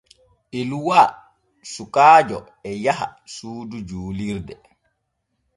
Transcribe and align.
Eluwa 0.59 1.01
sukaajo 1.71 2.39
e 2.69 2.71
yaha 2.85 3.07
suudu 3.33 3.77
juulirde. 3.87 4.55